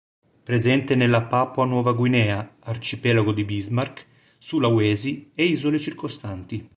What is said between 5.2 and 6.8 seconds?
e isole circostanti.